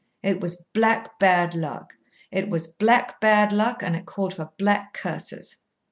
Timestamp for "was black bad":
0.41-1.53, 2.49-3.51